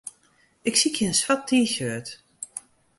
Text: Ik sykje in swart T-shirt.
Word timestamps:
Ik 0.69 0.75
sykje 0.77 1.05
in 1.09 1.17
swart 1.19 1.41
T-shirt. 1.49 2.07